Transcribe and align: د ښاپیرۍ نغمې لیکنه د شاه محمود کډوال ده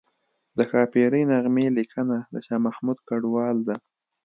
د 0.57 0.59
ښاپیرۍ 0.69 1.23
نغمې 1.31 1.67
لیکنه 1.77 2.17
د 2.33 2.35
شاه 2.45 2.63
محمود 2.65 2.97
کډوال 3.07 3.57
ده 3.67 3.75